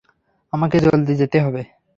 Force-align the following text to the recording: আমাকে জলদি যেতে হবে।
আমাকে 0.53 0.77
জলদি 0.79 1.13
যেতে 1.15 1.37
হবে। 1.41 1.61